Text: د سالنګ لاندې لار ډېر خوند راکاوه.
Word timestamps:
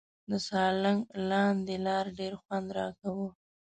د 0.29 0.31
سالنګ 0.47 0.99
لاندې 1.29 1.75
لار 1.85 2.05
ډېر 2.19 2.33
خوند 2.41 2.67
راکاوه. 2.77 3.27